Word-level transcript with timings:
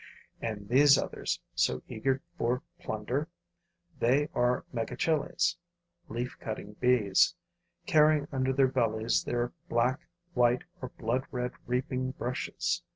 And 0.41 0.67
these 0.67 0.97
others, 0.97 1.39
so 1.53 1.83
eager 1.87 2.23
for 2.35 2.63
plunder? 2.79 3.27
They 3.99 4.29
are 4.33 4.65
Megachiles 4.73 5.57
[leaf 6.09 6.39
cutting 6.39 6.73
bees], 6.79 7.35
carrying 7.85 8.27
under 8.31 8.51
their 8.51 8.67
bellies 8.67 9.23
their 9.23 9.53
black, 9.69 9.99
white 10.33 10.63
or 10.81 10.89
blood 10.89 11.25
red 11.29 11.51
reaping 11.67 12.13
brushes. 12.13 12.81